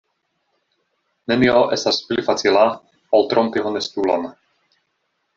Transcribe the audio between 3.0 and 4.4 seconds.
ol trompi honestulon.